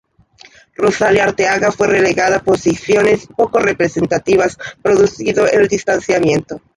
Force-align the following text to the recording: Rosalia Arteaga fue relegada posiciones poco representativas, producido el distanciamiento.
Rosalia 0.77 1.25
Arteaga 1.25 1.71
fue 1.71 1.85
relegada 1.85 2.39
posiciones 2.39 3.27
poco 3.27 3.59
representativas, 3.59 4.57
producido 4.81 5.45
el 5.47 5.67
distanciamiento. 5.67 6.59